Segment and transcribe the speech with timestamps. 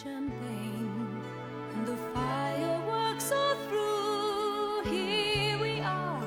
[0.00, 1.18] champagne
[1.74, 4.84] and the fireworks are through.
[4.84, 6.22] Here we are,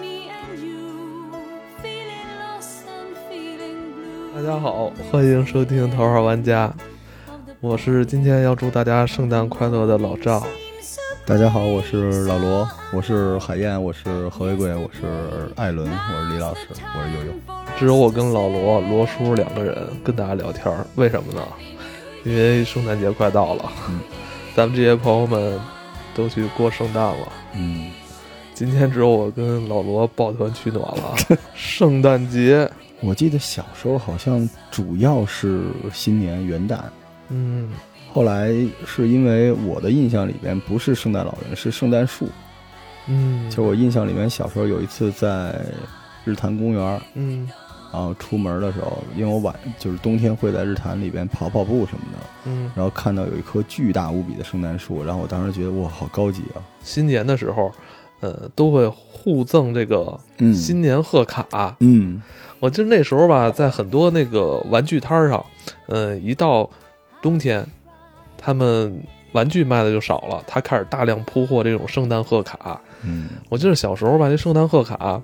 [0.00, 1.30] me and you,
[1.80, 4.34] feeling lost and feeling blue.
[4.34, 6.66] 大家好，欢迎收听《头号玩家》，
[7.60, 10.42] 我是今天要祝大家圣诞快乐的老赵。
[11.24, 17.32] 大家好，我是老罗，我是海燕，我是何为贵，我是艾伦，我是李老师，我是悠悠。
[17.78, 21.40] 只有我跟老罗、罗叔两个人跟大家聊天，为什么呢？
[22.24, 24.00] 因为圣诞节快到了，嗯
[24.54, 25.58] 咱们这些朋友们
[26.14, 27.32] 都去过圣诞了。
[27.54, 27.90] 嗯，
[28.54, 31.14] 今天只有我跟老罗抱团取暖了。
[31.54, 35.62] 圣诞节，我记得小时候好像主要是
[35.92, 36.78] 新年元旦，
[37.28, 37.70] 嗯
[38.12, 38.52] 后来
[38.86, 42.28] 是因为我的印象里边不是圣诞老人，是圣诞树。
[43.08, 45.58] 嗯，就我印象里面，小时候有一次在
[46.24, 47.48] 日坛公园，嗯
[47.92, 56.64] 然后出门的时候，因为我晚就是冬天会在日坛里边跑跑步什么的，嗯，然后看到有一棵巨大无比的圣诞树，然后我当时觉得哇，好高级啊！
[56.82, 57.70] 新年的时候，
[58.20, 61.76] 呃，都会互赠这个嗯新年贺卡。
[61.80, 62.22] 嗯
[62.60, 65.44] 我记得那时候吧，在很多那个玩具摊上，
[65.88, 66.70] 嗯、一到
[67.20, 67.66] 冬天，
[68.38, 72.80] 他们玩具卖的就少了，他开始大量铺货这种圣诞贺卡。
[73.04, 75.20] 嗯我记得小时候吧，那圣诞贺卡，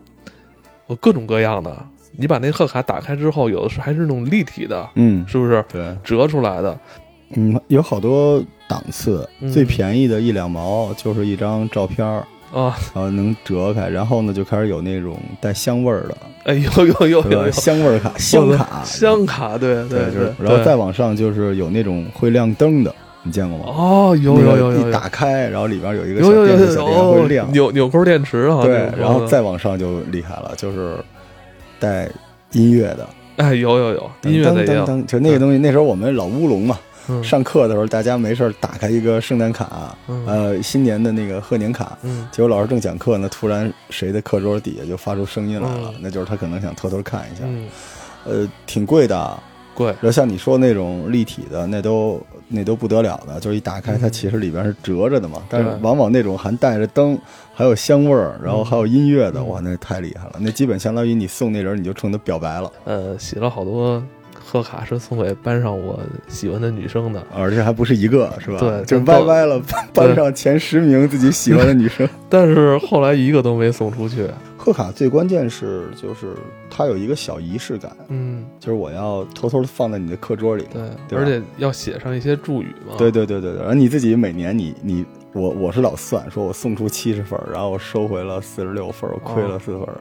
[0.88, 1.86] 有各种各样的。
[2.16, 5.64] 你把那贺卡打开之后，有的是还是那种立体的，嗯，是不是？
[5.72, 5.96] 对。
[6.02, 6.78] 折出来的？
[7.36, 9.50] 嗯，有好多档次，嗯。
[9.50, 17.40] 最便宜的一两毛就是一张照片儿，啊，然后能折开，然后呢就开始有那种带香味儿的，哎，有有有对吧？
[17.40, 17.46] 有。
[17.46, 23.64] 有香味儿卡、 香卡、香卡，对对，对，然后再往上就是有那种会亮灯的，你见过吗？
[23.66, 30.96] 哦，有有有有一打开，然后里边有一个小电子小电会亮，纽纽扣电池啊，对然后再往上就厉害了，就是
[31.78, 32.08] 带
[32.52, 37.22] 音乐的，哎，有有有音乐噔的也有，就那个东西，那时候我们老乌龙嘛，嗯。
[37.22, 40.26] 上课的时候大家没事儿打开一个圣诞卡，嗯。
[40.26, 42.28] 呃，新年的那个贺年卡，嗯。
[42.32, 46.00] 结果老师正讲课呢，突然谁的课桌底下就发出声音来了，嗯。
[46.00, 47.69] 那就是他可能想偷偷看一下，嗯，
[48.24, 49.38] 呃，挺贵的。
[49.74, 55.42] 贵，然后像你说那种立体的，那都那都不得了的，就是一打开，它嗯其实里边是折着的嘛。
[55.48, 57.19] 但是往往那种还带着灯，
[57.54, 60.32] 还有香味儿，然后还有音乐的，嗯哇，那太厉害了。
[60.41, 64.03] 那基本相当于你送那人，你就冲他表白了，呃，写了好多
[64.42, 68.59] 贺卡是送给班上我喜欢的女生的，而且还不是一个，是吧？
[68.59, 69.60] 对就歪歪了
[69.92, 72.09] 班上前十名自己喜欢的女生。
[72.30, 74.26] 但是后来一个都没送出去。
[74.68, 76.34] 贺卡最关键是就是
[76.68, 80.66] 它有一个小仪式感，嗯，就是我要偷偷的放在你的课桌里。
[80.70, 82.94] 对，对而且要写上一些祝语嘛。
[82.98, 89.94] 对对对对对，然后你自己每年你你我我是老算，说我送出七十分儿，然后我收回了四十六分儿，我亏了四分儿，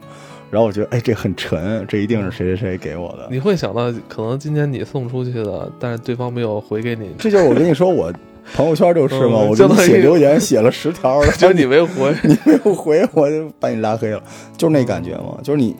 [0.51, 3.29] 然后我觉得哎这很沉，这一定是谁谁谁给我的。
[3.31, 8.11] 你会想到，可能今年你送出去的，但是对方没有回给你，这就是我跟你说，我
[8.55, 12.15] 朋友圈就是嘛，嗯我给你相当于写留言写了十条，然 后就你没回。
[12.23, 14.21] 你没有回，我就把你拉黑了，
[14.57, 15.75] 就是那感觉嘛，就是你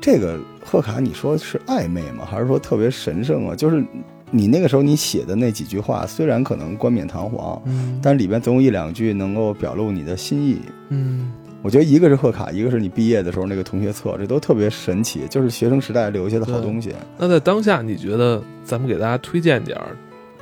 [0.00, 2.24] 这个贺卡，你说是暧昧吗？
[2.30, 3.54] 还是说特别神圣啊？
[3.54, 3.84] 就是
[4.30, 10.60] 你那个时候你写的那几句话，虽然可能冠冕堂皇，嗯但里边总有一两句能够表露你的心意。
[10.90, 11.32] 嗯
[11.62, 16.92] 我觉得一个是贺卡，一个是你毕业的时候那个同学册，这都特别神奇，就是学生时代留下的好东西。
[17.16, 19.96] 那在当下，你觉得咱们给大家推荐点儿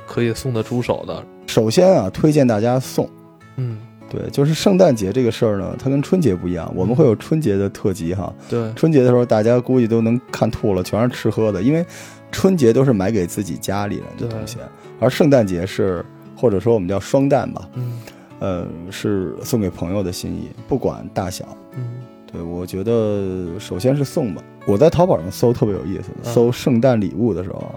[0.05, 1.23] 可以送得出手的？
[1.47, 3.09] 首先啊，推荐大家送。
[3.57, 3.77] 嗯，
[4.09, 8.33] 对，就是圣诞节这个事儿呢，它跟春节不一样，我们会有春节的特辑哈。
[8.49, 11.85] 对，春节的时候，大家估计都能看吐了，全是吃喝的，因为
[12.31, 14.57] 春节都是买给自己家里人的东西，
[14.99, 16.03] 而圣诞节是
[16.35, 17.99] 或者说我们叫双旦吧，嗯
[18.39, 21.45] 呃，是送给朋友的心意，不管大小。
[21.75, 21.83] 嗯
[22.31, 24.41] 对，我觉得首先是送吧。
[24.65, 27.75] 我在淘宝上搜特别有意思，嗯搜圣诞礼物的时候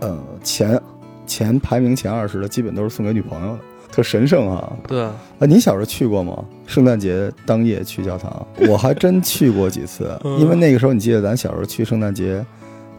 [0.00, 0.80] 呃，前
[1.26, 3.60] 前排名前二十的基本都是送给女朋友的，
[3.90, 4.72] 特神圣啊。
[4.86, 6.44] 对，啊，你小时候去过吗？
[6.66, 10.18] 圣诞节当夜去教堂， 我还真去过几次。
[10.24, 12.44] 嗯因为那个时候，你记得咱小时候去圣诞节，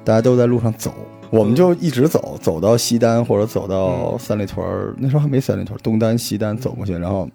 [0.04, 0.94] 大家都在路上走，
[1.30, 7.28] 我们就一直走，走到西单或者走到嗯三里屯儿，那时候还没三里屯儿，东单、西单走过去，然后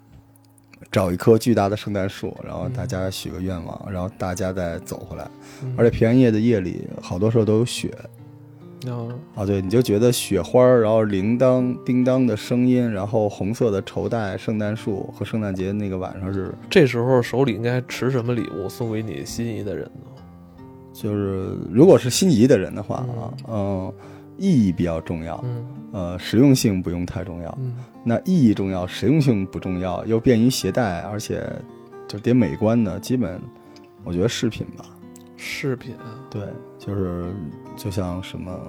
[0.91, 5.25] 找一棵巨大的圣诞树，然后大家许个愿望，然后大家再走回来。
[5.63, 7.93] 嗯而且平安夜的夜里，好多时候都有雪
[8.87, 20.63] 要啊，对，你就觉得雪花，然后铃铛叮当的声音，然后红色的绸带、圣诞树和圣诞节那个晚上是，这时候手里应该持什么礼物送给你心仪的人呢？
[20.93, 23.93] 就是如果是心仪的人的话啊，嗯，
[24.37, 27.59] 意义比较重要，嗯呃，实用性不用太重要。
[27.61, 27.75] 嗯
[28.05, 31.47] 那意义重要，实用性不重要，又便于携带，而且
[32.07, 33.39] 就得美观的，基本
[34.03, 34.85] 我觉得饰品吧。
[35.39, 35.95] 饰品，
[36.29, 36.43] 对，
[36.79, 37.33] 就是
[37.77, 38.61] 就像什么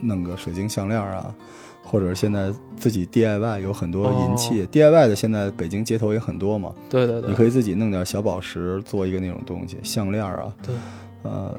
[0.00, 1.34] 弄个水晶项链啊，
[1.82, 6.72] 或者现在自己 DIY 有很多银器、DIY 的，现在北京街头也很多嘛。
[6.90, 10.74] 对对对，你可以自己弄点小宝石，做一个那种东西，项链啊，对，
[11.22, 11.56] 呃，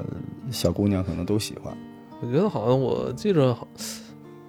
[0.52, 1.76] 小姑娘可能都喜欢。
[2.20, 3.66] 我觉得好像我记着好。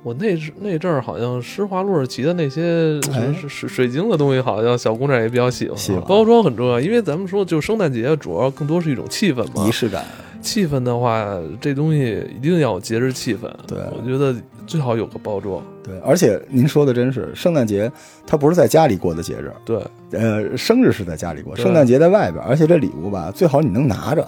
[0.05, 5.75] 我那那阵儿好像施华洛世奇的那些哎水水水晶的东西，好像小姑娘也比较喜欢。
[5.75, 9.71] 喜欢包装很重要，因为咱们说就圣诞节主要更多是一种气氛嘛仪。
[9.71, 10.05] 式感，
[10.43, 13.49] 气氛的话，这东西一定要有节日气氛。
[13.65, 14.35] 对我觉得
[14.67, 15.59] 最好有个包装。
[15.83, 17.91] 对，而且您说的真是，圣诞节
[18.27, 19.81] 它不是在家里过的节日，对，
[20.11, 24.23] 呃，生日是在家里过，圣诞节在外边，而且这礼物吧，最好你能拿着。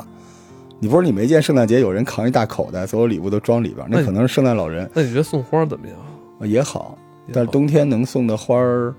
[0.79, 5.95] 你不是你没见圣诞节有人扛一大口袋，所有礼物都装里边，那那可能是圣诞老人那你觉得送花怎么样？
[6.39, 6.97] 呃也好，
[7.33, 8.93] 但是冬天能送的花儿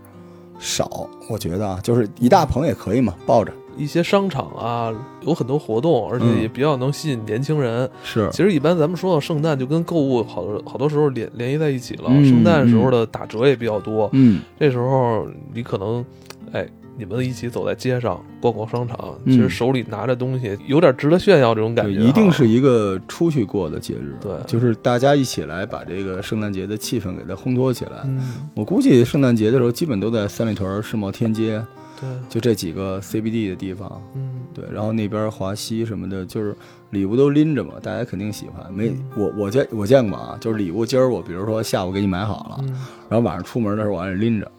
[0.58, 7.88] 少，我觉得啊，就是一大捧也可以嘛，抱着一些商场啊，有很多活动，而且嗯也比较能吸引年轻人。
[8.02, 12.06] 是其实一般咱们说到圣诞，就跟购物好多好多时候联联系在一起了。
[12.08, 16.04] 嗯圣诞时候的打折也比较多，嗯，这时候你可能，
[16.50, 16.66] 哎，
[16.99, 22.03] 你们一起走在街上逛逛商场，嗯其实手里拿着东西，有点值得炫耀这种感，觉啊。
[22.03, 28.03] 一定是一个出去过的节日，对就是大家一起来把这个圣诞节的气氛给它烘托起来。
[28.05, 28.21] 嗯，
[28.55, 31.65] 我估计圣诞节的时候，基本都在三里屯、世贸天街，
[32.00, 34.03] 对，就这几个 CBD 的地方。
[34.17, 36.55] 嗯，对，然后那边华西什么的，就是
[36.91, 38.73] 礼物都拎着嘛，大家肯定喜欢。
[38.73, 42.69] 没嗯我我见我见过啊，就是礼物今儿我比如说下午给你买好了，嗯，
[43.09, 44.50] 然后晚上出门的时候我还得拎着，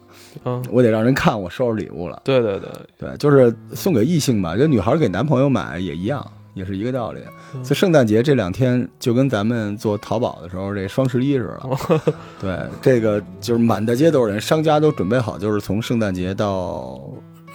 [0.42, 2.20] 啊，我得让人看我收拾礼物了。
[2.24, 2.68] 对对对，
[2.98, 6.24] 对，就是送给异性吧，就女孩给男朋友买也一样，
[6.54, 7.20] 也是一个道理。
[7.54, 7.64] 嗯。
[7.64, 12.00] 所以圣诞节这两天就跟咱们做淘宝的时候这双十一似的，
[12.40, 17.00] 对，这个就是满大街都是人，商家都准备好，就是从圣诞节到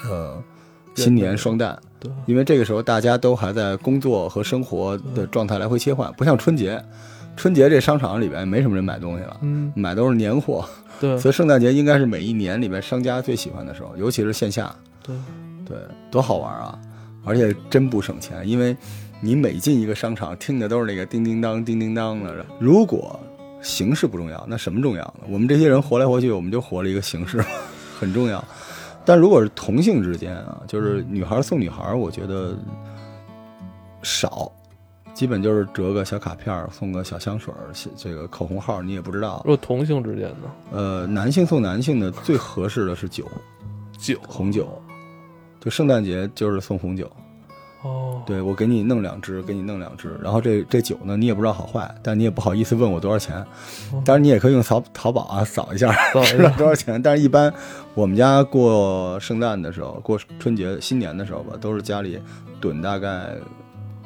[0.10, 0.42] 呃
[0.96, 6.84] 新年双旦，对，因为这个时候大家都还在工作和生活的状态来回切换，不像春节，
[7.38, 10.66] 春节这商场里边没什么人买东西了，嗯，买都是年货，
[11.00, 15.16] 对所以圣诞节应该是每一年里边商家最喜欢的时候，尤其是线下，对，
[15.66, 15.78] 对，
[16.10, 16.80] 多好玩啊！
[17.24, 18.76] 而且真不省钱，因为
[19.20, 22.46] 你每进一个商场，听的都是那个叮叮当、叮叮当的。
[22.60, 23.20] 如果
[23.62, 25.26] 形式不重要，那什么重要呢？
[25.28, 27.44] 我们这些人活来活去，我们就活了一个形式，
[28.00, 28.44] 很重要。
[29.04, 32.56] 但如果是同性之间啊，就是女孩送女孩，我觉得
[34.04, 34.52] 少，
[35.16, 39.42] 基本就是折个小卡片儿，送个小香水儿，这个口红号你也不知道。
[39.46, 43.26] 如果同性之间呢，呃，男性送男性的最合适的是酒，
[43.98, 44.70] 酒，红酒。
[45.62, 47.10] 就圣诞节就是送红酒，
[47.82, 53.44] 哦，对我给你弄两支，给你弄两支，然后这这酒呢，你也不知道好坏，但你也不好意思问我多少钱，
[54.06, 56.38] 当然你也可以用淘淘宝啊扫一下，扫一下。
[56.38, 57.02] 知道多少钱。
[57.02, 57.52] 但是一般
[57.96, 62.20] 我们家过圣诞的时候，过春节、新年的时候吧，都是家里
[62.62, 63.30] 囤大概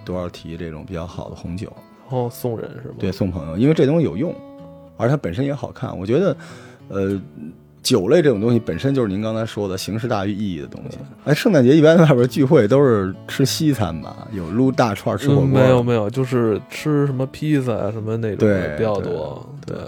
[0.10, 1.72] 多少提这种比较好的红酒，
[2.02, 2.96] 然后送人是吗？
[2.98, 4.34] 对，送朋友，因为这东西有用，
[4.98, 5.96] 而且它本身也好看。
[5.98, 6.36] 我觉得，
[6.88, 7.22] 呃。
[7.82, 10.98] 酒类这种东西本身就是您刚才说的形式大于意义的东西。
[11.24, 15.48] 哎，圣诞节一般外边聚会都是吃西餐吧，有撸大串吃火锅、嗯。
[15.48, 19.50] 没有没有，就是吃什么披萨啊什么那种的对比较多。
[19.66, 19.86] 对对，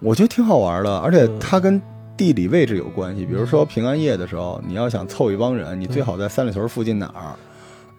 [0.00, 1.80] 我觉得挺好玩的，而且嗯它跟
[2.16, 3.26] 地理位置有关系。
[3.26, 7.36] 比如说平安夜的时候，你要想凑一帮人，你最好在三里屯附近哪儿，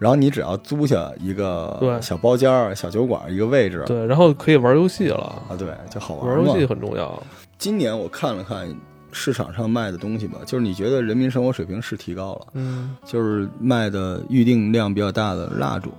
[0.00, 6.64] 然后你只要租下一个小包间儿、小酒馆一个位置，对，然后可以玩游戏了，啊，对，就好玩嘛玩游戏。
[6.64, 7.22] 很重要。
[7.58, 8.66] 今年我看了看
[9.12, 15.92] 市场上卖的东西吧，就是你觉得人民生活水平是提高了，嗯，就是卖的预定量比较大的蜡烛，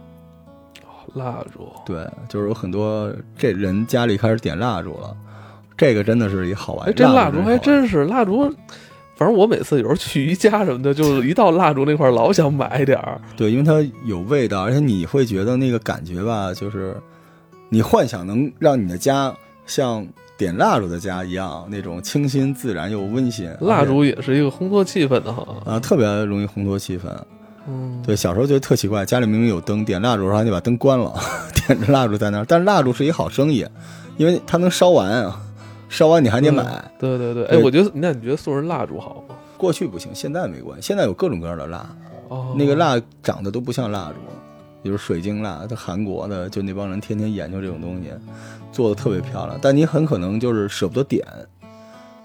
[1.13, 5.15] 蜡烛，对，就是有很多这人家里开始点蜡烛了，
[5.77, 6.89] 这个真的是一好玩。
[6.89, 8.51] 哎，这蜡烛烛还真是蜡烛。
[9.21, 13.21] 反正我每次有时候去宜家什么的，就是一到蜡烛那块儿，老想买点儿。
[13.37, 16.97] 对，因为它有味道，而且你会觉得那个感觉吧，就是
[17.69, 19.31] 你幻想能让你的家
[19.67, 20.03] 像
[20.39, 23.47] 点蜡烛的家一样，那种清新自然又温馨。
[23.59, 25.45] 蜡烛也是一个烘托气氛的哈。
[25.67, 27.03] 啊，特别容易烘托气氛。
[27.67, 31.13] 嗯，对，小时候觉得特奇怪，家里明明有灯，点蜡烛的时候还得把灯关了，
[31.67, 32.45] 点着蜡烛在那儿。
[32.47, 33.63] 但是蜡烛是一好生意，
[34.17, 35.39] 因为它能烧完啊，
[35.91, 36.63] 烧完你还得买。
[36.97, 39.35] 对对对，哎，我觉得那你觉得送人蜡烛好吗？
[39.57, 41.85] 过去不行，现在没关系，现在有各种各样的蜡，
[42.29, 44.15] 哦，那个蜡长得都不像蜡烛，
[44.81, 48.09] 比如水晶蜡，它韩国的就那帮人天天研究这种东西，
[48.71, 51.27] 做的特别漂亮，但你很可能就是舍不得点，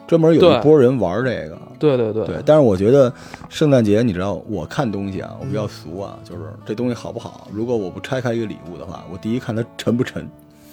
[0.06, 1.58] 专门有一波人玩这个。
[1.78, 3.12] 对对对对，但是我觉得
[3.50, 7.48] 圣诞节，你知道，我看东西啊，我比较俗啊，就是这东西好不好。
[7.52, 10.26] 如果我不拆开一个礼物的话，我第一看它沉不沉，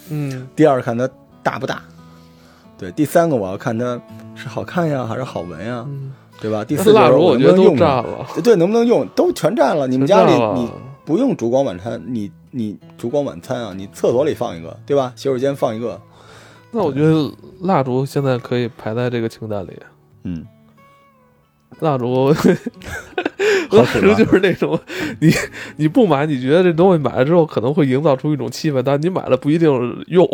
[0.10, 1.10] 嗯，第二看它
[1.42, 1.84] 大不大，
[2.78, 4.02] 对，第三个我要看它
[4.36, 6.12] 是好看呀还是好闻呀，嗯
[6.42, 6.66] 对吧？
[6.66, 9.88] 第四蜡烛我我觉得都能不能用上占了，对，能不能用都全占了。
[9.88, 10.70] 你们家里你
[11.06, 15.14] 不用烛光晚餐，你你烛光晚餐啊，你厕所里放一个，对吧？
[15.16, 16.02] 洗手间放一个，
[16.72, 19.72] 那我觉得蜡烛现在可以排在这个清单里。
[20.24, 20.46] 嗯，
[21.80, 22.34] 蜡烛，
[23.78, 24.80] 好蜡烛使吧就是那种
[25.20, 25.32] 你
[25.78, 29.70] 你不买，你觉得这东西买了之后可能会营造出一种气氛，但你买了不一定
[30.08, 30.28] 用。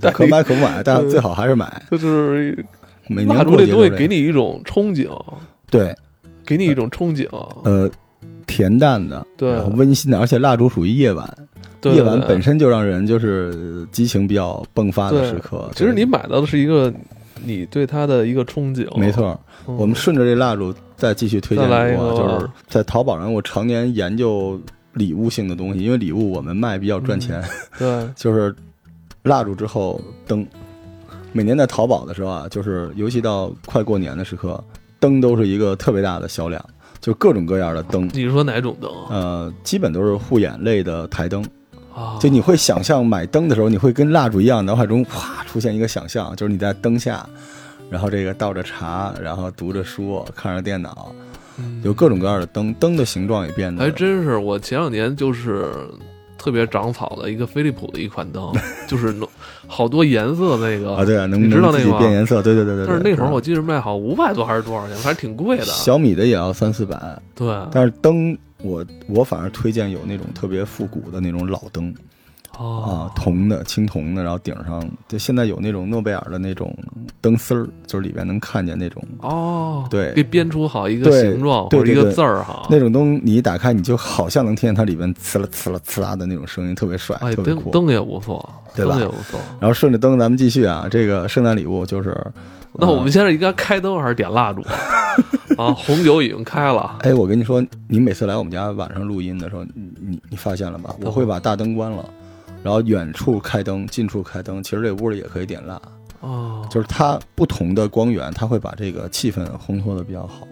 [0.00, 1.82] 对， 可买可不买，但最好还是买。
[1.90, 2.64] 就是
[3.08, 5.08] 每年蜡烛这这东西给你一种憧憬，
[5.70, 5.94] 对，
[6.46, 7.28] 给你一种憧憬。
[7.64, 7.90] 呃，
[8.46, 11.28] 恬淡的，对温馨的，而且蜡烛属于夜晚，
[11.80, 15.70] 对夜晚本身，就让人就是激情比较迸发的时刻。
[15.74, 16.92] 其实你买到的是一个
[17.42, 18.86] 你对它的一个憧憬。
[18.98, 19.76] 没，错，嗯。
[19.76, 22.14] 我们顺着这蜡烛再继续推荐一个。
[22.16, 24.60] 就是在淘宝上，我常年研究
[24.92, 27.42] 礼物性的东西，因为礼物我们卖比较赚钱，
[27.78, 28.54] 对， 就是
[29.22, 30.46] 蜡烛之后灯。
[31.32, 34.62] 每年在淘宝的时候啊，就是尤其到快过年的时刻，
[35.00, 36.64] 灯都是一个特别大的销量，
[37.00, 41.44] 就各种各样的灯，你说哪种灯呃，基本都是护眼类的台灯。
[41.94, 42.18] 啊？
[42.20, 47.24] 就你会想象买灯的时候，你会跟蜡烛一样，脑海中哗出现一个想象，就是你在灯下，
[47.90, 51.12] 然后这个倒着茶，然后读着书，看着电脑，
[51.58, 55.70] 嗯有各种各样的灯，灯的形状也变得还真是，我前两年就是
[56.36, 58.52] 特别长草的一个飞利浦的一款灯，
[58.88, 59.28] 就是弄
[59.66, 62.86] 好多颜色那个啊，对啊，能你知道那个吗变颜色，对对对对。
[62.86, 65.64] 但是那会儿我记得卖好五百多还是多少钱，反正挺贵的。
[65.64, 66.98] 小米的也要三四百，
[67.34, 71.94] 对，但是灯我我反而推荐有那种特别复古的那种老灯
[72.52, 76.72] 啊哦，，铜的青铜的，然后顶上就现在有那种诺贝尔的那种
[77.20, 82.66] 灯丝儿，就是里边能看见那种哦，对给编出好一个形状或者一个字儿哈。
[82.70, 87.70] 那种灯，你一打开，你就好像能听见它里边呲啦呲啦呲啦的那种声音，特别帅，哎，特别酷。
[87.70, 89.40] 灯灯也不错，对吧灯也不错。
[89.58, 92.16] 然后顺着灯，咱们继续啊，这个圣诞礼物就是，
[92.74, 94.62] 那我们呃现在应该开灯还是点蜡烛
[95.56, 95.66] 啊？
[95.66, 100.94] 啊，红酒已经开了，哎，我跟你说，你每次来我们家晚上录音的时候，你你你发现了吗？
[101.00, 102.08] 我会把大灯关了，
[102.62, 104.62] 然后远处开灯，近处开灯。
[104.62, 105.80] 其实这屋里也可以点蜡，
[106.20, 110.46] 哦，就是它不同的光源，它会把这个气氛烘托的比较好。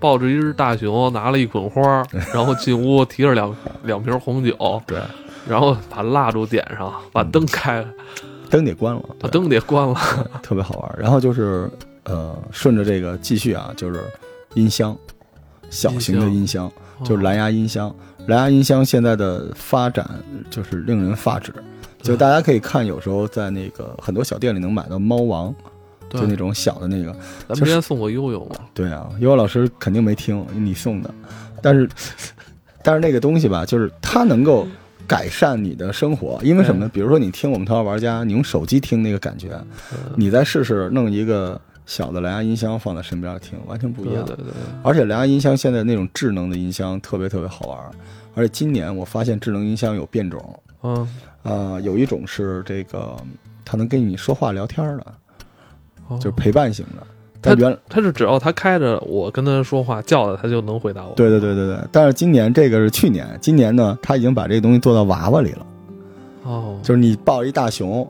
[0.00, 4.96] 抱着一只大熊，拿了一捆花儿，然后进屋提着两两瓶红酒， 对，
[5.48, 7.84] 然后把蜡烛点上，把灯开，
[8.48, 9.96] 灯得关了，对把灯得关了。
[10.40, 10.94] 特别好玩。
[10.96, 11.68] 然后就是
[12.04, 14.04] 呃，顺着这个继续啊，就是
[14.54, 14.96] 音箱，
[15.70, 16.70] 小型的音箱，
[17.04, 17.94] 就是蓝牙音箱。
[18.26, 20.06] 蓝牙音箱现在的发展
[20.50, 21.52] 就是令人发指，
[22.02, 25.54] 就大家可以看，有时候在那个很多小店里能买到猫王，
[26.10, 27.10] 就那种小的那个。
[27.48, 31.14] 咱们之前送过悠悠嘛，对啊，悠悠老师肯定没听你送的，
[31.62, 31.88] 但是
[32.84, 34.66] 但是那个东西吧，就是它能够
[35.06, 36.90] 改善你的生活，因为什么呢？
[36.92, 39.58] 比如说你听我们头号玩家，你用手机听那个感觉，
[39.92, 39.98] 嗯。
[40.16, 44.22] 你再试试弄一个小的蓝牙音箱放在身边听，完全不一样。
[44.26, 44.52] 对对对，
[44.82, 47.78] 而且蓝牙音箱现在那种智能的音箱特别特别好玩，
[48.34, 51.08] 而且今年我发现智能音箱有变种，嗯，
[51.42, 53.16] 啊，有一种是这个
[53.64, 55.06] 它能跟你说话聊天的，
[56.08, 56.18] 哦。
[56.18, 57.06] 就是陪伴型的。
[57.40, 57.54] 它。
[57.54, 61.14] 原它是只要它开着，我跟它说话叫它，它就能回答我。
[61.14, 65.66] 对对对对对，但是今年这个是去年，今年呢，它已经把这个东西做到娃娃里了，
[66.42, 68.06] 哦，就是你抱一大熊，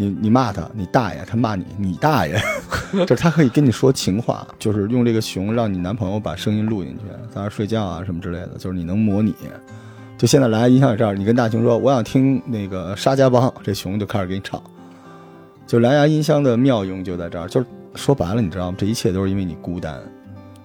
[0.00, 2.40] 你你骂他，你大爷，他骂你，你大爷，
[3.04, 9.34] 就是他可以跟你说情话，就是用这个熊让你男朋友把声音录进去，在那儿睡觉啊什么之类的，就是你能模拟。
[10.16, 14.62] 就现在蓝牙音箱也这儿，你跟大熊说我想听那个沙家浜，这熊就开始给你唱。
[15.66, 18.76] 就蓝牙音箱的妙用就在这儿，就是说白了，你知道吗？
[18.78, 20.00] 这一切都是因为你孤单，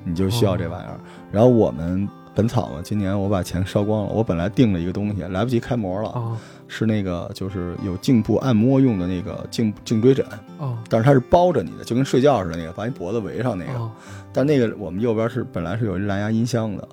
[0.03, 0.99] 你就需要这玩意儿。
[1.31, 10.25] 然后我们本草嘛，今年我把钱烧光了，我本来订了一个东西，来不及开模了，哦是那个就是有颈部按摩用的那个颈颈椎枕，
[10.57, 13.73] 哦但是它是包着你的，就跟睡觉似的那个，把你脖子围上那个。
[13.73, 13.91] 哦，
[14.31, 16.87] 但那个我们右边是本来是有一蓝牙音箱的，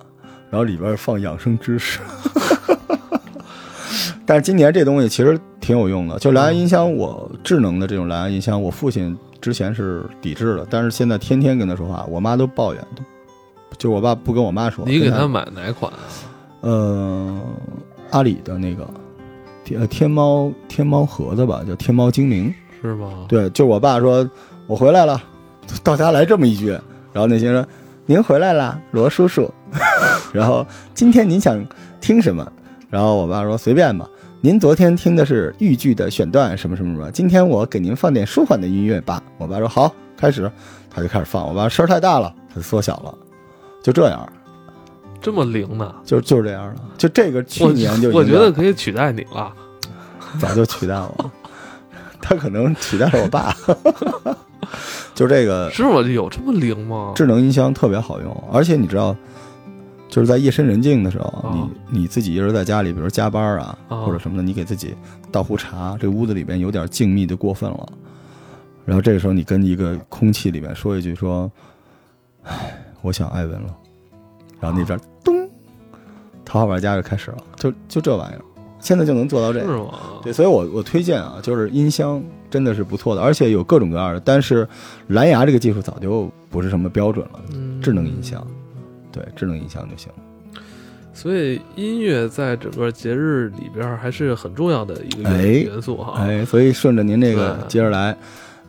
[0.51, 2.01] 然后里边放养生知识。
[4.27, 12.85] 但是今年这东西其实挺有用的，就蓝牙音箱，我智能的这种蓝牙音箱，我父亲之前是抵制的，但是现在天天跟他说话，我妈都抱怨，
[13.77, 14.85] 就我爸不跟我妈说。
[14.87, 15.99] 你给他买哪款啊？
[16.61, 17.41] 呃，
[18.11, 18.89] 阿里的那个
[19.71, 22.53] 天呃天猫天猫盒子吧，叫天猫精灵。
[22.83, 23.27] 是吗？
[23.29, 24.29] 对，就我爸说，
[24.67, 25.23] 我回来了，
[25.85, 26.71] 到家来这么一句，
[27.13, 27.69] 然后那些人说
[28.07, 29.53] 您回来了，罗叔叔，
[30.33, 31.65] 然后今天您想
[32.01, 32.51] 听什么？
[32.89, 34.09] 然后我爸说随便吧。
[34.41, 37.11] 您昨天听的是豫剧的选段，什么什么什么。
[37.13, 39.23] 今天我给您放点舒缓的音乐吧。
[39.37, 40.51] 我爸说好，开始，
[40.91, 41.47] 他就开始放。
[41.47, 43.15] 我爸声儿太大了，他就缩小了，
[43.83, 44.27] 就这样，
[45.21, 45.95] 这么灵呢？
[46.05, 46.81] 就就是这样的。
[46.97, 49.53] 就这个去年就我觉得可以取代你了。
[50.39, 51.31] 早就取代我，
[52.21, 53.55] 他可能取代了我爸。
[55.15, 56.01] 就这个是吗？
[56.01, 57.13] 有这么灵吗？
[57.17, 59.15] 智能音箱特别好用，而且你知道，
[60.09, 64.95] 就是在夜深人静的时候，啊你你自己一人在家里，比如加班啊，啊或者什么的，你给自己
[65.33, 67.89] 倒壶茶，这屋子里边有点静谧的过分了。
[68.85, 71.51] 然后这个时候，你跟一个空气里面说一句说
[72.45, 73.77] ：“唉，我想艾文了。”
[74.61, 75.35] 然后那边咚，
[76.45, 78.43] 《桃花玩家》就开始了，就就这玩意儿，
[78.81, 79.67] 现在就能做到这个。
[79.67, 79.95] 是吗？
[80.23, 84.21] 对，所以我我推荐啊，就是音箱真的是不错的，而且有各种各样的。
[84.21, 84.69] 但是
[85.09, 88.47] 蓝牙这个技术早就不是什么标准了，嗯智能音箱，
[89.11, 90.11] 对，智能音箱就行。
[91.13, 96.15] 所以音乐在整个节日里边还是很重要的一个元素哈。
[96.19, 98.17] 哎，所以顺着您这个接着来，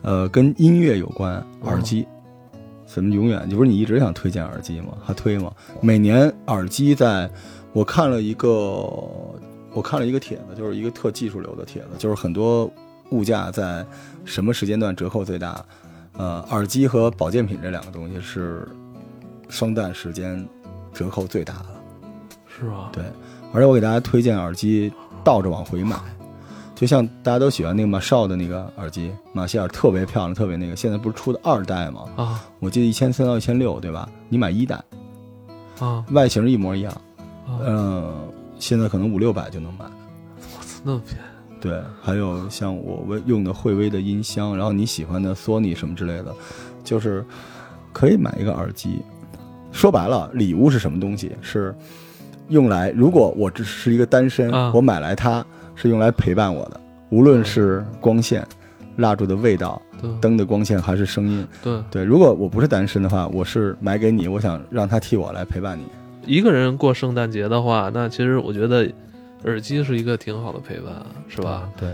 [0.02, 2.06] 呃，跟音乐有关，耳机，
[2.94, 4.88] 咱们永远就不是你一直想推荐耳机吗？
[5.02, 5.50] 还推吗？
[5.80, 7.30] 每年耳机在，
[7.72, 8.48] 我看了一个，
[9.72, 12.70] 我看了一个帖子，就是一个特技术流的帖子，就是很多
[13.10, 13.84] 物价在
[14.24, 15.64] 什么时间段折扣最大？
[16.18, 18.68] 呃，耳机和保健品这两个东西是
[19.48, 20.46] 双旦时间
[20.92, 21.66] 折扣最大的。
[22.46, 22.90] 是吧？
[22.92, 23.02] 对，
[23.54, 24.92] 而且我给大家推荐耳机
[25.24, 25.96] 倒着往回买，
[26.82, 32.06] 就像大家都喜欢那个马少的那个耳机，马歇尔特别漂亮，特别那个，现在不是出的二代吗？
[32.16, 34.08] 啊我记得一千三到一千六，对吧？
[34.28, 34.82] 你买一代，
[35.78, 36.92] 啊外形一模一样，
[37.46, 37.62] 啊！
[37.64, 39.84] 嗯、现在可能五六百就能买。
[39.84, 46.34] 我操那么便宜对，还有像我用的惠威的音箱，然后你喜欢的索尼什么之类的，
[46.82, 47.24] 就是
[47.92, 49.00] 可以买一个耳机。
[49.70, 51.30] 说白了，礼物是什么东西？
[51.42, 51.72] 是
[52.48, 58.46] 用来，如果我只是一个单身，啊我买来它是用来陪伴我的，无论是光线、
[58.96, 59.80] 蜡烛的味道、
[60.20, 61.46] 灯的光线还是声音。
[61.62, 65.84] 对，对，如果我不是单身的话，我是买给你，我想让他替我来陪伴你。
[66.24, 68.88] 一个人过圣诞节的话，那其实我觉得
[69.44, 70.94] 耳机是一个挺好的陪伴，
[71.28, 71.68] 是吧？
[71.76, 71.88] 对，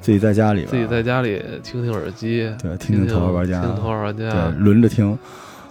[0.00, 5.18] 自己在家里，自己在家里听听耳机，对听听头号玩家听头号玩家对，轮着听。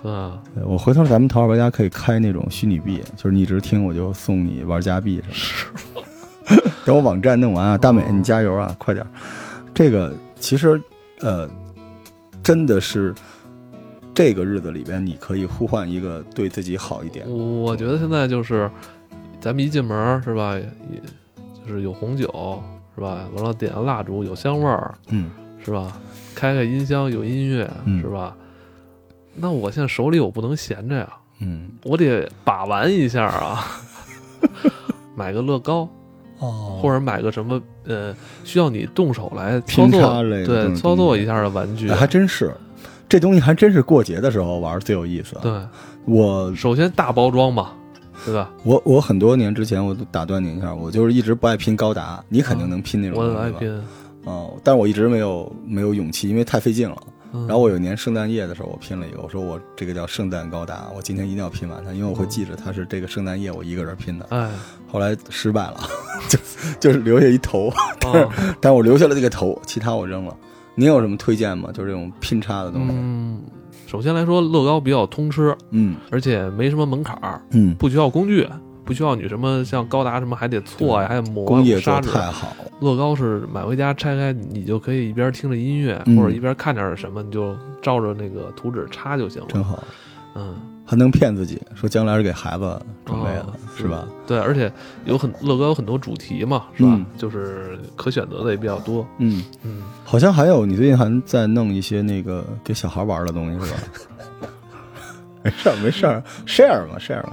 [0.03, 0.39] 对吧？
[0.53, 5.97] 对我回头咱们头号玩家可以开那种虚拟币，就是你一直听我就送你玩家币什么的。
[6.88, 9.06] 等我网站弄完啊，大美哦你加油啊，快点！
[9.74, 10.82] 这个其实
[11.20, 11.46] 呃，
[12.41, 13.13] 真的是
[14.15, 17.30] 这个日子里边，你可以呼唤一个对自己好一点。
[17.30, 18.71] 我觉得现在就是
[19.41, 20.65] 咱们一进门是吧，也
[21.67, 22.63] 就是有红酒
[22.95, 25.30] 是吧，完了点个蜡烛有香味儿嗯，
[25.65, 25.91] 是吧，
[26.34, 28.34] 开开音箱有音乐嗯是吧？
[29.36, 31.10] 那我现在手里我不能闲着呀，
[31.41, 33.65] 嗯我得把玩一下啊，
[35.17, 35.88] 买个乐高，
[36.39, 42.54] 哦或者买个什么呃需要你动手来操拼插作，类的对操作一下的玩具哎，还真是，
[43.10, 45.36] 这东西还真是过节的时候玩最有意思。
[45.41, 45.52] 对，
[46.06, 47.71] 我首先大包装嘛，
[48.26, 48.52] 对吧？
[48.63, 53.43] 我我很多年之前，我打断你一下，我就是一直不爱拼高达，你肯定能拼那种我东西吧？
[53.43, 53.84] 很爱拼，
[54.26, 56.97] 哦，但是我一直没有没有勇气，因为太费劲了。
[57.39, 64.26] 然然后我有一年圣诞夜的时候，我拼了一个，我说我这个叫圣诞高达，我今天一定要拼完它，因为我会记着它是这个圣诞夜我一个人拼的。
[64.30, 64.50] 哎，
[64.88, 65.80] 后来失败了，
[66.30, 66.39] 就
[66.80, 68.30] 就是留下一头，啊
[68.62, 70.36] 但我留下了这个头，其他我扔了。
[70.76, 71.71] 您有什么推荐吗？
[71.73, 72.93] 就是这种拼插的东西。
[72.93, 73.41] 嗯，
[73.88, 78.47] 首先来说，乐高比较通吃，嗯而且没什么门槛儿，嗯，不需要工具，
[78.88, 82.10] 不需要你什么像高达什么还得错呀，还得磨工业砂纸。
[82.10, 82.71] 做太好了。
[82.80, 89.47] 乐高是买回家拆开，你就可以一边听着音乐，嗯或者一边看点什么，你就照着那个图纸插就行了。
[89.50, 89.84] 真好，
[90.36, 94.08] 嗯，还能骗自己说将来是给孩子准备的，哦是吧？？
[94.26, 94.71] 对，而且
[95.06, 96.89] 有很乐高有很多主题嘛，是吧？
[96.93, 99.06] 嗯就是可选择的也比较多。
[99.17, 103.80] 嗯，嗯，好像还有你最近还在弄一些那个给小孩玩的东西，是吧？
[105.43, 107.30] 没事儿，没事儿，share 嘛，share 嘛，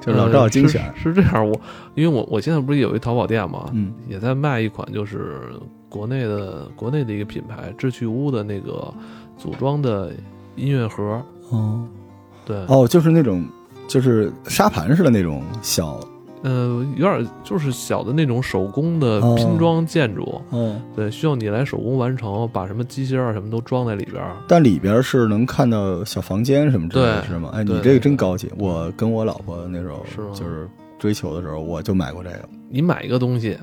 [0.00, 0.82] 就是老赵精选。
[0.88, 1.60] 嗯是是这样，我
[1.94, 3.92] 因为我我现在不是有一淘宝店嘛，嗯。
[4.08, 5.40] 也在卖一款就是
[5.88, 8.92] 国内的国内的一个品牌智趣屋的那个
[9.36, 10.12] 组装的
[10.54, 11.86] 音乐盒，哦。
[12.44, 13.44] 对，哦，就是那种
[13.88, 15.98] 就是沙盘似的那种小
[16.46, 24.36] 呃，有点就是小的那种手工的哦拼装建筑，哦，对，需要你来手工完成，把什么机芯儿啊什么都装在里边儿。
[24.46, 27.50] 但里边是能看到小房间什么之类的，是吗？
[27.52, 28.48] 哎，你这个真高级。
[28.56, 30.68] 我跟我老婆那时候是就是
[31.00, 32.48] 追求的时候，我就买过这个。
[32.70, 33.58] 你买一个东西，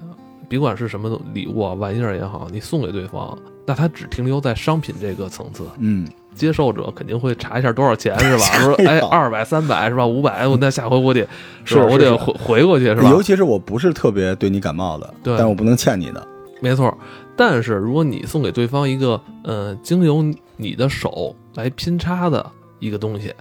[0.49, 8.43] 别管是什么礼物啊、玩意儿也好，你送给对方，那他只停留在商品这个层次，嗯，接受者肯定会查一下多少钱是吧？
[8.61, 10.05] 说哎，二百、三百是吧？
[10.05, 11.27] 五百，那下回我得
[11.63, 11.85] 是吧？
[11.85, 13.09] 我得回回过去是吧？
[13.09, 16.27] 尤其是我不是特别对你感冒的，对但我不能欠你的。
[16.59, 16.97] 没错，
[17.35, 20.23] 但是如果你送给对方一个呃经由
[20.55, 22.49] 你的手来拼插的
[22.79, 23.33] 一个东西，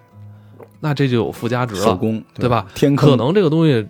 [0.81, 1.83] 那这就有附加值了。
[1.83, 2.67] 手工对吧？
[2.75, 3.87] 天可能这个东西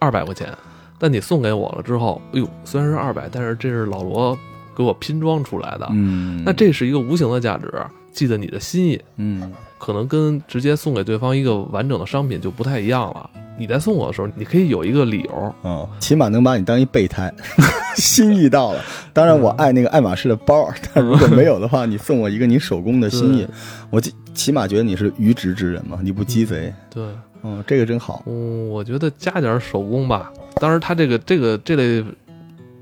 [0.00, 0.52] 二百块钱，
[0.98, 4.36] 但你送给我了之后，哎呦，虽然是二百，但是这是老罗
[4.78, 7.68] 给我拼装出来的，嗯，那这是一个无形的价值。
[8.12, 13.28] 记得你的心意，嗯可能跟直接送给对方一个完整的商品就不太一样了。
[13.58, 17.32] 你在送我的时候，你可以有一个理由，嗯，起码能把你当一备胎，
[17.96, 18.80] 心意到了。
[19.12, 23.46] 当然，我爱那个爱马仕的包， 但如果没有的话，你送我一个你手工的心意，
[23.90, 26.72] 我起起码觉得你是愚直之人嘛，你不鸡贼。
[26.88, 27.04] 对，
[27.42, 28.22] 嗯，这个真好。
[28.26, 30.32] 嗯，我觉得加点手工吧。
[30.56, 32.04] 当然，他这个这个这类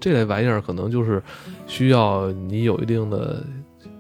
[0.00, 1.22] 这类玩意儿，可能就是
[1.66, 3.42] 需要你有一定的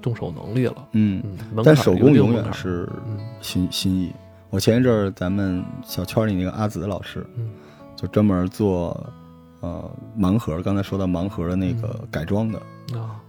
[0.00, 0.88] 动手能力了。
[0.92, 4.12] 嗯，嗯，但手工永远是嗯心心意。
[4.50, 7.50] 我前一阵儿咱们小圈里那个阿紫老师，嗯
[7.96, 9.12] 就专门做
[9.60, 12.58] 呃盲盒，刚才说到盲盒的那个嗯改装的，
[12.98, 13.20] 啊，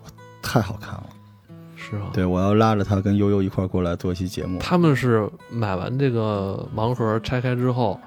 [0.41, 1.05] 太好看了。
[1.75, 4.59] 是啊，对，我要拉着他跟悠悠一块儿过来做一期节目。
[4.59, 7.99] 他们是买完这个盲盒拆开之后，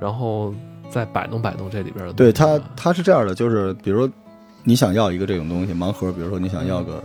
[0.00, 0.54] 然后
[0.90, 2.12] 再摆弄摆弄这里边的。
[2.12, 4.08] 对他，他是这样的，就是比如
[4.64, 7.02] 你想要一个这种东西，盲盒，比如说你想要个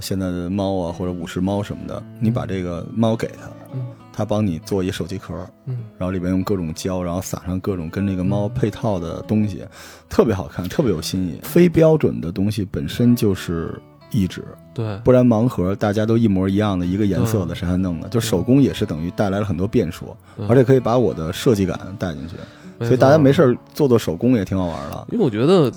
[0.00, 3.84] 现在的猫啊，或者武士猫什么的，你把这个猫给他，嗯
[4.16, 5.34] 他帮你做一手机壳，
[5.66, 9.64] 嗯然后里边用各种胶，然后撒上各种跟这个猫配套的东西，
[10.08, 11.40] 特别好看，特别有新意。
[11.42, 13.76] 非标准的东西本身就是
[14.12, 18.06] 一指，对不然盲盒大家都一模一样的一个颜色的，谁还弄呢？
[18.08, 20.16] 就手工也是等于带来了很多变数，
[20.48, 22.42] 而且可以把我的设计感带进去，没
[22.80, 25.06] 所以大家没事儿做做手工也挺好玩的。
[25.12, 25.72] 因为我觉得，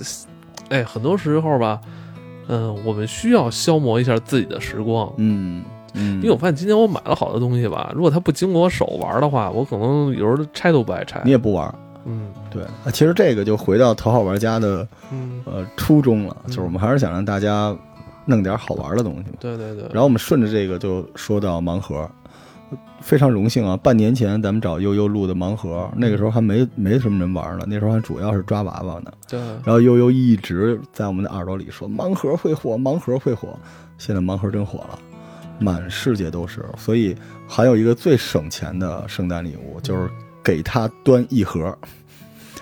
[0.70, 1.80] 哎，很多时候吧，
[2.48, 5.12] 嗯、我们需要消磨一下自己的时光。
[5.18, 11.32] 嗯嗯，因为我发现今天我买了好多东西吧，如果它不经过我手玩的话，我可能有时候拆都不爱拆你。
[11.32, 11.74] 也不玩，
[12.06, 12.64] 嗯对。
[12.64, 17.76] 啊其实这个就回到头号玩家的嗯，呃初衷了，嗯就是我们还是想让大家
[18.26, 19.38] 弄点好玩的东西嘛。
[19.40, 19.84] 对对对。
[19.86, 22.10] 然后我们顺着这个就说到盲盒，
[23.00, 23.78] 非常荣幸啊！
[23.78, 29.12] 半年前咱们找悠悠录的盲盒，那个时候还没没什么人玩呢，那时候还主要是抓娃娃呢。
[29.28, 33.58] 对，然后悠悠一直在我们的耳朵里说盲盒会火，盲盒会火。
[33.98, 35.00] 现在盲盒真火了，
[35.60, 36.66] 满世界都是。
[36.78, 37.16] 所以
[37.48, 40.10] 还有一个最省钱的圣诞礼物，就是
[40.44, 41.78] 给他端一盒，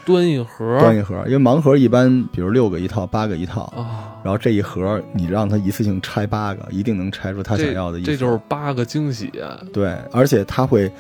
[0.06, 1.16] 端一盒端一盒。
[1.28, 8.00] 因为盲盒一般比如六个一套，八个一套，啊，然后这一盒你让他一次性拆八个，一定能拆出他想要的。
[8.00, 9.28] 这这就是八个惊喜。
[9.40, 10.92] 啊对，而且他会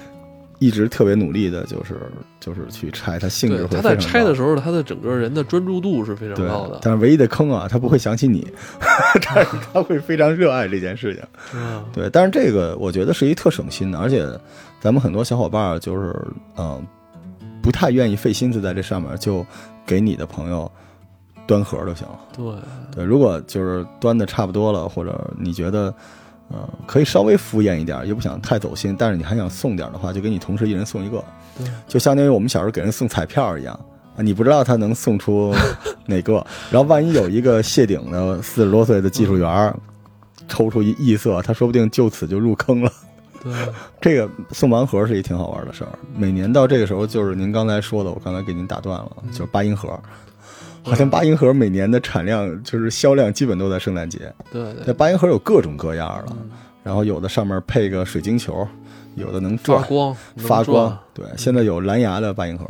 [0.59, 1.95] 一直特别努力的，就是
[2.39, 8.47] 就是去拆，他性质，会他在拆的时候，他的整个人的专注度是非常高的，，但是唯一的坑啊，他不会想起你，
[9.25, 11.23] 但是他会非常热爱这件事情。
[11.93, 14.25] 对，但是这个我觉得是一特省心的，而且
[14.79, 16.15] 咱们很多小伙伴儿就是
[16.55, 16.81] 嗯、呃
[17.65, 19.43] 不太愿意费心思在这上面，就
[19.87, 20.71] 给你的朋友
[21.47, 22.19] 端盒就行了。
[22.31, 22.45] 对，
[22.93, 25.91] 对，如果就是端的差不多了，或者你觉得，
[26.49, 31.25] 呃，可以稍微敷衍一点，又不想太走心，但是你还想送点的话，就给你同事一人送一个，
[31.57, 33.73] 对就相当于我们小时候给人送彩票一样
[34.15, 35.51] 啊，你不知道他能送出
[36.05, 39.75] 哪个，然后万一有一个谢顶的四十多岁的技术员儿
[40.47, 42.91] 抽出一异色，他说不定就此就入坑了。
[43.45, 43.53] 对，
[44.01, 45.89] 这个送盲盒是一挺好玩的事儿。
[46.17, 49.97] 每年到这个时候，就是您刚才说的，我刚才给您打断了，就是八音盒。
[50.83, 54.33] 好像八音盒每年的产量就是销量基本都在圣诞节。
[54.51, 56.49] 对这对，八音盒有各种各样的，嗯
[56.83, 58.67] 然后有的上面配个水晶球，
[59.15, 60.97] 有的能发转光，发光。
[61.13, 62.67] 对，现在有蓝牙的八音盒，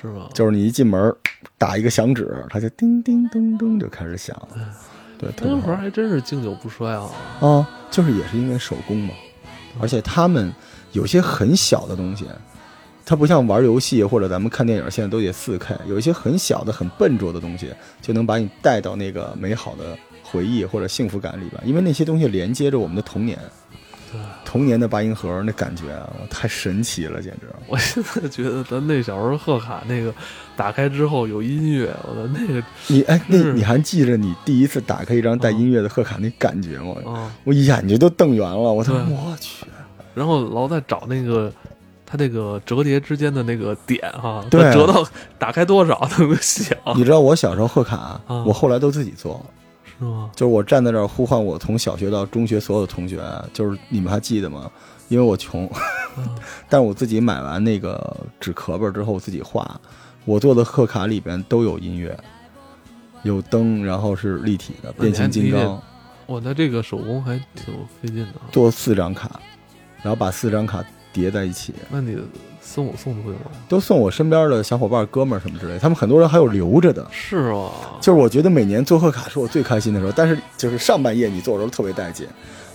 [0.00, 0.28] 是吗？
[0.32, 1.14] 就是你一进门
[1.58, 4.48] 打一个响指，它就叮叮咚咚就开始响了。
[5.18, 7.10] 对，特别好单盒还真是经久不衰啊。
[7.40, 9.12] 啊，就是也是因为手工嘛，
[9.80, 10.52] 而且他们
[10.92, 12.26] 有些很小的东西，
[13.04, 23.38] 它不像玩游戏或者咱们看电影现在都得四 K，有一些很小的、很笨拙的东西，就能把你带到那个美好的回忆或者幸福感里边，因为那些东西连接着我们的童年。
[24.12, 27.46] 对，童年的八音盒那感觉啊，太神奇了，简直！
[27.66, 30.10] 我现在觉得咱那小时候贺卡那个
[30.56, 36.94] 打开之后有音乐，我的那个你哎，那你还记着你第一次打开一张带音乐的贺卡那感觉吗？
[37.04, 38.94] 啊，我眼睛都瞪圆了，我操！
[38.94, 39.66] 对我去，
[40.14, 41.52] 然后老在找那个。
[42.10, 45.06] 它那个折叠之间的那个点哈，对折到
[45.38, 49.50] 打开多少它能响，你知道我小时候贺卡，啊我后来都自己做了。
[49.98, 50.30] 是吗？
[50.34, 53.20] 就是我站在这儿呼唤我从小学到中学所有的同学，
[53.52, 54.70] 就是你们还记得吗？
[55.08, 55.68] 因为我穷，
[56.18, 56.28] 嗯
[56.68, 59.80] 但是我自己买完那个纸壳本之后，我自己画。
[60.24, 62.14] 我做的贺卡里边都有音乐，
[63.22, 65.82] 有灯，然后是立体的变形金刚，
[66.26, 68.34] 我的这个手工还挺费劲的。
[68.52, 69.40] 做四张卡，
[70.02, 72.16] 然后把四张卡叠在一起，那你
[72.60, 73.50] 送我送出去吗？
[73.68, 75.78] 都送我身边的小伙伴、哥们儿什么之类。
[75.78, 77.06] 他们很多人还有留着的。
[77.10, 77.70] 是啊？
[78.00, 82.26] 就是我觉得每年做贺卡是我最开心的时候，但是就是上半夜你做的时候特别带劲，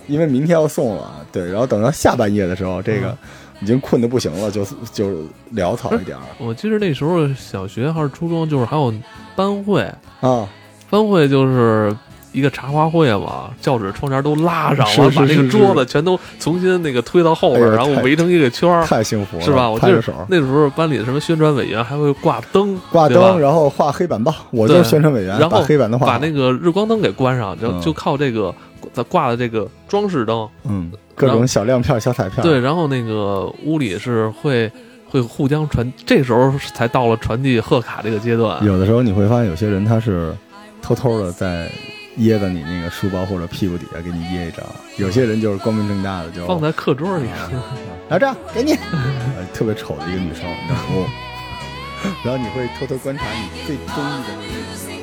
[0.07, 3.15] 因为明天要送了，对，然后等到下半夜的时候，这个
[3.61, 5.09] 已经困得不行了，就就
[5.53, 8.93] 潦草一点儿我记得那时候小学还是初中，就是还有
[9.35, 9.81] 班会，
[10.21, 10.49] 啊，
[10.89, 11.95] 班会就是
[12.33, 19.69] 一个茶话会嘛，教室窗帘都拉上是了，把那个是是桌子全都重新那个推到后边，然后围成一个圈儿，太幸福了，是吧？
[19.69, 28.53] 我记得拍着手那时候班里的什么宣传委员还会挂灯，挂灯，然后画黑板报，我就是宣传委员，然后把黑板的画把那个日光灯给关上，就嗯就靠这个
[28.91, 34.71] 咱挂的这个装饰灯，嗯，各种小亮片、小彩片，对，，然后那个屋里是会
[35.07, 38.63] 会互相传，这时候才到了传递贺卡这个阶段。
[38.65, 40.33] 有的时候你会发现，有些人他是
[40.81, 41.71] 偷偷的在
[42.17, 44.63] 掖在你那个书包或者屁股底下给你掖一张，
[44.97, 47.25] 有些人就是光明正大的就放在课桌里，
[48.09, 51.05] 来这给你，呃特别丑的一个女生，然后
[52.23, 53.87] 然后你会偷偷观察你最中意
[54.23, 55.02] 的那个女生。